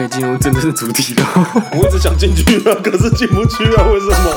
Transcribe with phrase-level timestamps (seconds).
[0.00, 1.24] 可以进入真正的主题了。
[1.72, 4.34] 我一直想进去啊，可是进不去啊，为什么？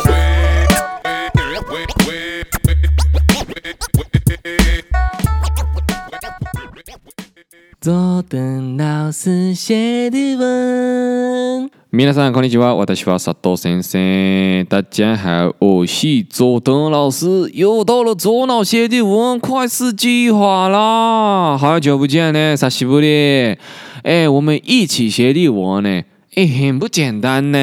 [7.82, 11.70] 佐藤老师写的文。
[11.92, 14.66] 皆さんこんにちは，私は佐藤先生。
[14.66, 17.50] 大家好，我是佐藤老师。
[17.54, 21.58] 又到了左脑写的文快四计划啦！
[21.58, 23.58] 好久不见呢，啥西不哩？
[24.05, 26.03] 哎，我们一起写的文呢，
[26.35, 27.59] 哎，很不简单呢。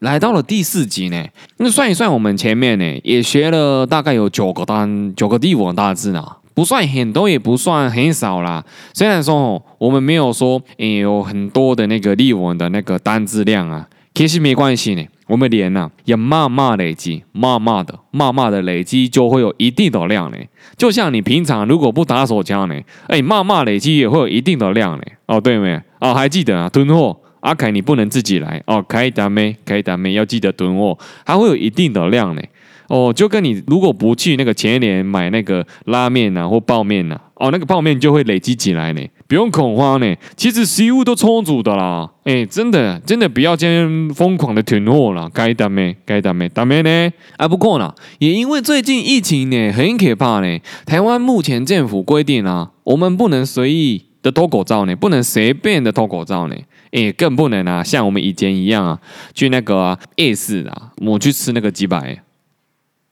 [0.00, 1.24] 来到了第四集呢，
[1.56, 6.22] 那算一算，我们前面呢也学了大概有九个单，九个地文大字呢，
[6.52, 8.62] 不算很多，也不算很少啦。
[8.92, 15.02] 虽然说我们没有说哎有很多的那个例文的那个单字量啊，其实没关系呢。
[15.30, 20.36] 我们连呢也慢慢累积，慢慢的、慢慢的累积，就会有一定的量呢。
[20.76, 22.74] 就像你平常如果不打手枪呢，
[23.06, 25.04] 哎，慢慢累积也会有一定的量呢。
[25.26, 25.80] 哦，对没？
[26.00, 26.68] 哦，还记得啊？
[26.68, 29.56] 囤货，阿凯你不能自己来哦，可以打没？
[29.64, 30.14] 可以打没？
[30.14, 32.42] 要记得囤货，还会有一定的量呢。
[32.90, 40.12] 哦，就跟你如果不去那个前一年买那个拉面呐或泡面呐，哦，那个泡面就会累积起来呢，不用恐慌呢。
[40.36, 45.96] 其实食物都充足的啦，哎，真的真的不要这样疯狂的囤货了，该打没？
[46.04, 46.48] 该打没？
[46.48, 47.12] 打没呢？
[47.36, 56.56] 啊，不过呢，也因为最近疫情呢很可怕呢，台湾目前政府规定啊，我们不能随意的脱口罩呢，不能随便的脱口罩呢，
[56.90, 58.98] 哎，更不能啊，像我们以前一样啊，
[59.32, 62.20] 去那个夜市啊，我去吃那个鸡排。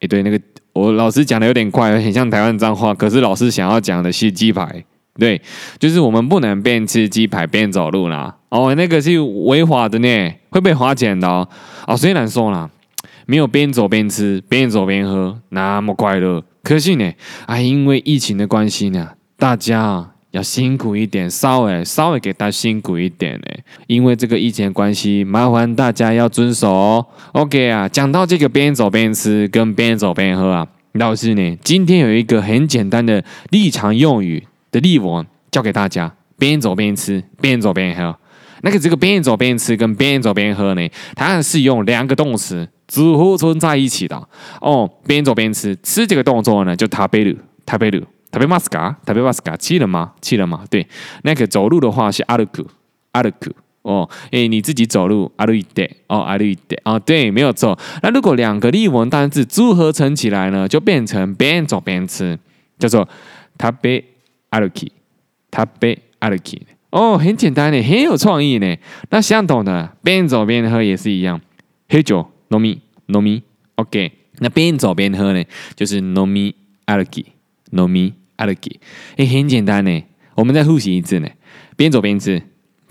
[0.00, 0.40] 哎，对，那个
[0.72, 2.94] 我老师讲的有点快，很像台湾脏话。
[2.94, 4.84] 可是老师想要讲的是鸡排，
[5.18, 5.40] 对，
[5.78, 8.36] 就是我们不能边吃鸡排边走路啦。
[8.50, 11.48] 哦，那个是违法的呢，会被罚钱的哦。
[11.86, 12.70] 哦，虽然说啦，
[13.26, 17.12] 没有边走边吃、边走边喝那么快乐，可是呢，
[17.46, 20.12] 啊，因为疫情的关系呢，大家。
[20.31, 23.47] 要辛苦一点，稍微稍微给他辛苦一点呢，
[23.85, 27.05] 因为这个疫情关系，麻烦大家要遵守哦。
[27.33, 38.17] OK 啊，讲到这个边走边吃跟边走边喝啊，老师呢今天有一个很简单的日常用语的例文教给大家：边走边吃，边走边喝。
[38.65, 40.81] 那个这个边走边吃跟边走边喝呢，
[41.15, 44.27] 它是用两个动词组合存在一起的
[44.61, 44.89] 哦。
[45.05, 48.03] 边走边吃，吃这个动作呢就食べる，食べる。
[48.31, 48.95] 食べますか？
[49.05, 49.55] 食べますか？
[49.57, 50.13] 吃了吗？
[50.21, 50.65] 吃了吗？
[50.69, 50.87] 对，
[51.23, 52.65] 那个走路的话是歩く，
[53.11, 53.51] 歩く
[53.83, 54.09] 哦。
[54.31, 57.77] 哎，你自己走路，歩いて哦，歩いて哦，对，没有错。
[58.01, 62.39] 那如果两个例文单字组合成起来呢，就变成边走边吃，
[62.79, 63.07] 叫做
[63.59, 64.03] 食べ
[64.49, 64.89] 歩き，
[65.51, 66.61] 食べ歩き。
[66.89, 68.75] 哦，很简单呢，很有创意呢。
[69.09, 71.39] 那相同的边走边喝也是一样，
[71.87, 73.41] 喝酒饮み饮み，
[73.75, 74.11] OK。
[74.39, 75.43] 那边走边喝呢，
[75.75, 76.55] 就是饮み
[76.87, 77.25] 歩き。
[77.71, 78.77] 饮み 歩き，
[79.17, 80.03] 哎，很简单呢。
[80.35, 81.29] 我们再复习一次呢。
[81.75, 82.41] 边走边吃，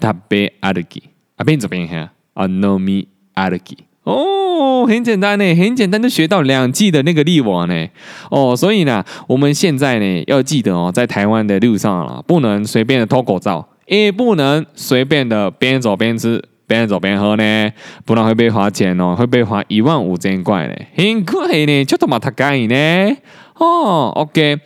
[0.01, 1.03] 食べ歩き
[1.37, 1.97] 啊，边走边喝
[2.35, 3.77] 啊，饮み歩き。
[4.05, 7.89] 哦，很简单呢，很简单就学到两季的那个例文呢。
[8.31, 17.71] 哦，所以呢，我们现在呢要记得哦，在台湾的路上啊，不能随便的脱口罩，也不能随便的边走边吃、边走边喝呢，
[18.05, 23.17] 不然会被罚钱哦，会被罚一万五千块呢，很贵呢，就他妈太贵呢。
[23.55, 24.59] 哦，OK，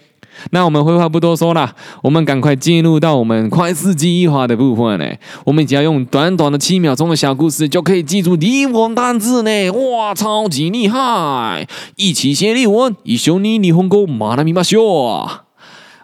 [0.50, 5.06] 那我们废话不多说了，我们赶快进入到我们快四计划的部分呢。
[5.44, 9.71] 我们只要用短短的七秒钟的小故事，就可以记住例文单字呢。
[9.71, 11.66] 哇，超级厉害！
[11.97, 15.41] 一起写例文，一绪に日本语学びましょう。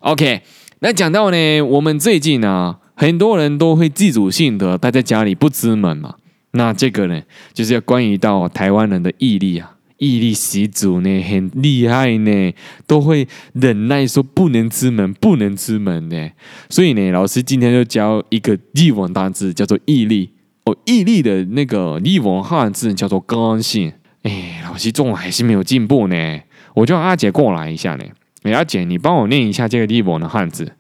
[0.00, 0.40] OK，
[0.80, 6.14] 那讲到呢，我们最近呢，很多人都会自主性的待在家里不出门嘛。
[6.52, 7.20] 那这个呢，
[7.52, 9.72] 就是要关于到台湾人的毅力啊。
[9.97, 12.53] 毅力十足呢，很厉害呢，
[12.85, 16.29] 都会忍耐说不能出门，不能出门呢。
[16.69, 20.31] 所以呢，老师今天就教一个日文单字，叫做毅力。
[20.65, 23.93] 哦，毅力的那个日文汉字叫做刚性。
[24.23, 26.39] 哎，老师中文还是没有进步呢。
[26.75, 28.03] 我叫阿姐过来一下呢。
[28.43, 30.73] 哎，阿姐，你帮我念一下这个日文的汉字。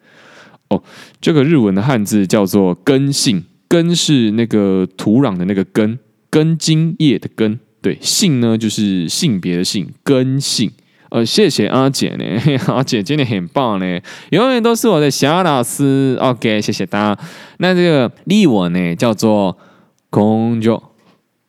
[0.69, 0.83] 哦，
[1.21, 3.45] 这个日文的汉字叫做根性。
[3.69, 5.99] 根是那个土壤的那个根，
[6.29, 7.59] 根茎叶的根。
[7.81, 10.71] 对，性呢就是性别的性，根性。
[11.09, 12.25] 呃，谢谢阿姐呢，
[12.67, 13.99] 阿姐真的很棒呢，
[14.31, 16.17] 永远都是我的小老师。
[16.19, 17.21] OK，谢谢大家。
[17.59, 19.57] 那这个例文呢叫做
[20.09, 20.79] 根性，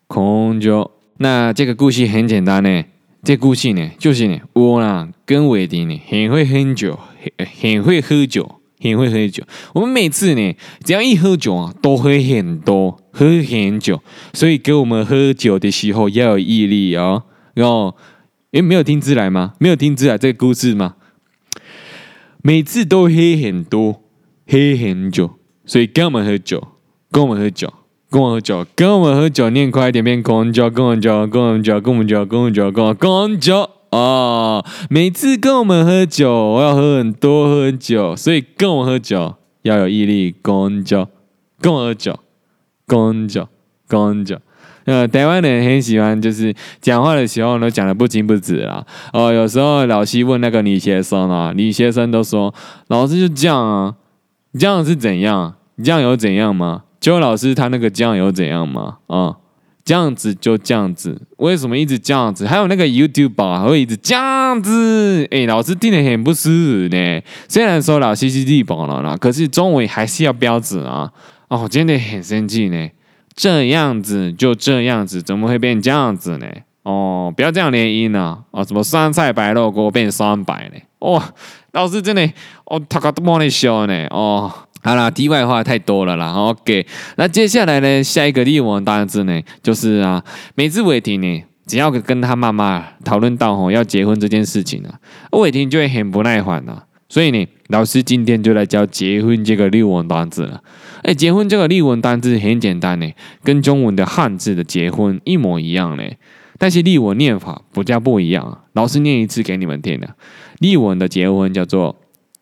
[0.06, 0.88] 根性。
[1.18, 2.84] 那这个故事很简单呢，
[3.24, 6.98] 这故事呢就是呢，我啦跟伟迪呢很会喝酒，
[7.36, 8.54] 很很会喝酒。
[8.80, 9.42] 很会喝酒，
[9.74, 10.54] 我们每次呢，
[10.84, 14.00] 只要一喝酒啊，都喝很多，喝很久。
[14.32, 17.24] 所以给我们喝酒的时候要有毅力哦。
[17.54, 17.96] 然后，
[18.52, 19.54] 诶，没有听出来吗？
[19.58, 20.94] 没有听出来这个故事吗？
[22.42, 23.94] 每次都喝很多，
[24.46, 25.32] 喝很久。
[25.66, 26.68] 所以跟我们喝酒，
[27.10, 27.74] 跟我们喝酒，
[28.08, 34.64] 跟我喝酒，跟我们喝酒，念快一点，变公交，跟我们交，跟我们交，跟我们交，跟我们交，跟我公交啊！
[34.88, 41.10] 每次跟我们喝酒，我要喝很多喝酒，所以跟我喝酒要有毅力，公交，
[41.60, 42.18] 跟我喝酒，
[42.88, 43.48] 公交，
[43.86, 44.36] 公交。
[44.86, 48.82] 呃，台湾人很喜欢，就是讲话的时候都讲得不清不楚啦。
[49.12, 52.54] 哦，有时候老师问那个女学生啊，女学生都说，
[52.86, 53.94] 老师就这样啊，
[54.58, 55.56] 这样是怎样？
[55.84, 56.84] 这样有怎样吗？
[56.98, 58.96] 就老师他那个这样有怎样吗？
[59.08, 59.36] 啊、
[59.84, 62.46] 这样子就这样子，为什么一直这样子？
[62.46, 67.20] 还有那个 YouTuber 还会一直这样子，哎，老师听得很不舒服呢。
[67.46, 71.12] 虽然说老师是日本人啦，可是中文还是要标准啊。
[71.48, 72.88] 哦，真的很生气呢。
[73.34, 76.46] 这样子就这样子，怎么会变这样子呢？
[76.82, 78.38] 哦，不要这样连音呢。
[78.50, 80.80] 哦，什么酸菜白肉锅变酸白呢？
[80.98, 81.22] 哦，
[81.72, 82.28] 老师真的，
[82.64, 84.06] 哦，他可都帮你修呢。
[84.10, 84.52] 哦。
[84.80, 86.32] 好啦，题外话太多了啦。
[86.32, 86.86] OK，
[87.16, 90.22] 那接下来呢，下一个例文单字呢，就是啊，
[90.54, 94.94] 每次伟霆呢，只要跟他妈妈讨论到吼要结婚这件事情啊，
[95.32, 96.84] 伟霆就会很不耐烦了。
[97.08, 100.62] 所以呢，老师今天就来教结婚这个日文单字了。
[101.02, 103.10] 哎，结婚这个日文单字很简单呢，
[103.42, 106.02] 跟中文的汉字的结婚一模一样呢，
[106.58, 108.64] 但是日文念法不叫不一样。
[108.74, 110.14] 老师念一次给你们听的，
[110.58, 111.96] 例文的结婚叫做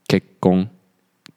[0.08, 0.66] 结婚，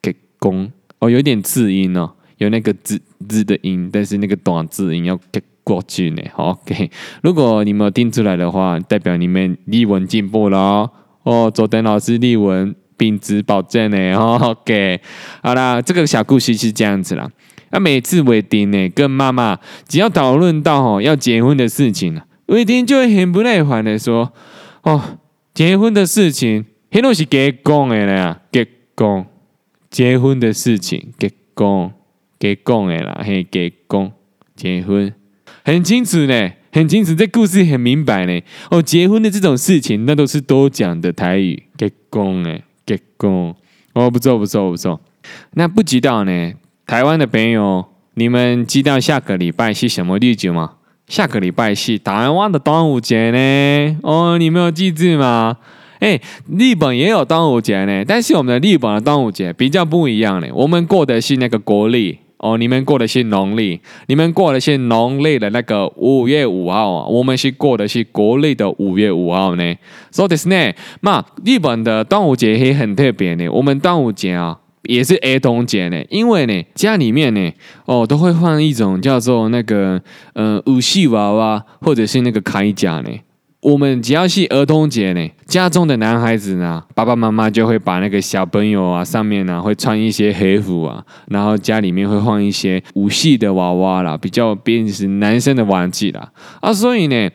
[0.01, 0.71] 结婚。
[0.99, 6.21] 哦，有点字音哦，有那个字字的音，但是那个短字音要给过去呢。
[6.35, 6.89] OK，
[7.21, 10.91] 如果你们听出来的话，代表你们日文进步了哦。
[11.23, 14.13] 哦，佐登老师日文品质保证呢。
[14.19, 15.01] OK，
[15.41, 17.27] 好啦，这个小故事是这样子啦。
[17.71, 19.57] 啊，每次伟霆呢跟妈妈
[19.87, 24.31] 只要讨论到哦要结婚的事情，伟霆就会很不耐烦的说
[24.83, 25.17] ：“哦，
[25.53, 29.25] 结婚的事情，很多是给讲的啦，给讲。”
[29.89, 31.91] 结婚的事情，结婚，
[32.39, 34.11] 结婚的啦，嘿，结婚，
[34.55, 35.11] 结婚，
[35.65, 38.39] 很清楚呢，很清楚，这故事很明白呢。
[38.69, 42.63] 哦，结婚的这种事情，那都是多讲的台语，结婚诶，
[42.97, 43.55] 结果，
[43.93, 44.99] 哦，不错，不错，不错。
[45.53, 46.53] 那不知道呢，
[46.87, 50.73] 台湾的朋友，你们知道下个礼拜是什么日子吗？
[51.07, 53.99] 下个礼拜是台湾的端午节呢。
[54.03, 55.57] 哦，你们有记住吗？
[55.99, 60.47] 哎，日本也有端午节呢，但是我们的日本的端午节比较不一样呢。
[60.53, 69.75] 我们过的是那个国历哦，你们过的是农历，你们过的是农历的那个五月五号啊，我们是过的是国历的五月五号呢。
[70.09, 73.49] 所以的是呢，那日本的端午节也很特别呢。
[73.49, 77.51] 我们端午节啊，也是儿童节呢，因为呢，家里面呢，
[77.83, 80.01] 哦，都会放一种叫做那个
[80.33, 83.09] 呃武士娃娃，或者是那个铠甲呢。
[83.61, 97.29] 我们只要是儿童节呢，家中的男孩子呢，爸爸妈妈就会把那个小朋友啊，上面呢会穿一些和服啊，然后家里面会放一些武士的娃娃啦，比较便是男生的玩具啦啊，所以呢，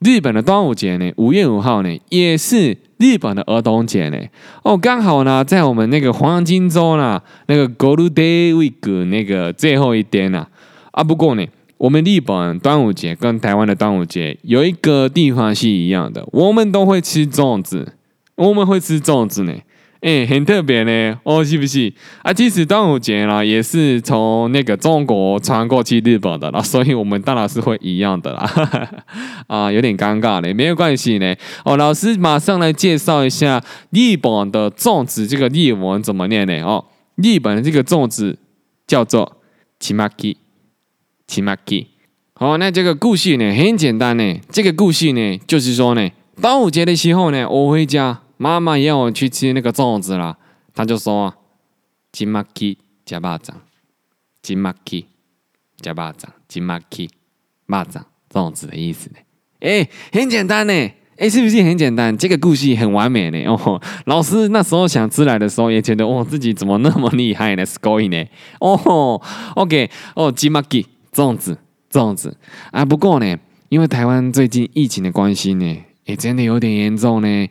[0.00, 4.18] 日本的端午节呢，五月五号呢，也是日本的儿童节呢。
[4.62, 10.46] 哦，刚好呢，在我们那个黄金周呢，那个 Golden Week 那个最后一天呢，
[10.90, 11.46] 啊，不过呢。
[11.80, 17.94] 我们日本端午节跟台湾的端午节有一个地方是一样的，我们都会吃粽子，
[18.34, 19.54] 我们会吃粽子呢，
[20.02, 21.90] 哎，很特别呢，哦，是不是？
[22.20, 28.94] 啊，其实端午节呢也是从那个中国传过去日本的啦，所以我们当然是会一样的啦，
[29.48, 31.34] 啊，有点尴尬呢，没有关系呢。
[31.64, 36.60] 哦，老师马上来介绍一下日本的粽子这个日文怎么念呢？
[36.60, 38.38] 哦，日本的这个粽子
[38.86, 39.38] 叫做
[39.80, 39.94] ち
[41.29, 41.29] まき。
[41.29, 41.87] ちまき，
[42.35, 44.39] 好，那这个故事呢很简单呢。
[44.51, 46.07] 这个故事呢就是说呢，
[46.39, 50.37] 端午节的时候呢，我回家，妈妈要我去吃那个粽子啦，
[50.75, 51.33] 她就说：
[52.13, 53.53] ちまき吃肉粽，
[54.43, 55.05] ちまき
[55.81, 56.13] 吃肉粽，
[56.47, 57.09] ちまき
[57.65, 59.15] 肉粽粽子的意思呢。
[59.61, 60.73] 哎，很简单呢，
[61.17, 62.15] 哎，是不是很简单？
[62.15, 63.43] 这个故事很完美呢。
[63.45, 67.65] 哦，老师那时候想出来的时候也觉得，哦，自己怎么那么厉害呢？
[67.65, 68.29] すごい呢。
[68.59, 69.19] 哦，
[69.55, 70.85] OK，哦，ちまき。
[71.12, 71.58] 粽子，
[71.90, 72.36] 粽子
[72.70, 72.84] 啊！
[72.84, 73.36] 不过呢，
[73.68, 77.48] 因为台湾最近疫情的关系呢，也真的有点严重呢。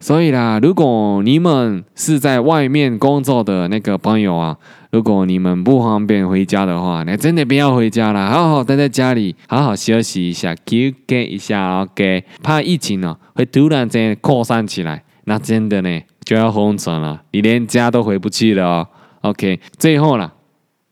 [0.00, 4.56] 所以啦，如果你们是在外面工作的那个朋友啊，
[4.92, 12.22] 如果你们不方便回家的话，那真的不要回家了，好好待在家里，好好休息一下，休息一下，OK。
[12.42, 18.88] 怕疫情呢会突然间扩散起来，那真的呢就要封城了，你连家都回不去了哦。
[19.22, 20.32] OK，最后了，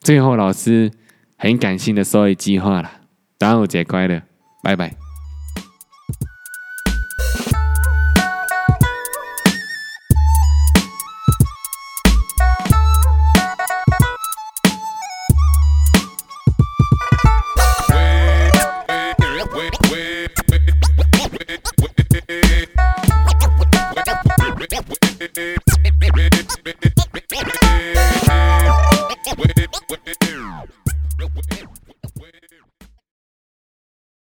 [0.01, 0.91] 最后老师。
[1.47, 2.91] 很感性的说一句话了，
[3.39, 4.21] 端午节快乐，
[4.65, 5.06] 拜拜。